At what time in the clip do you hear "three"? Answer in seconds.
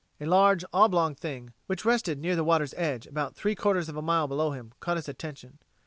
3.35-3.53